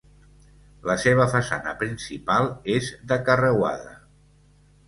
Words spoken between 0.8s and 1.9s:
La seva façana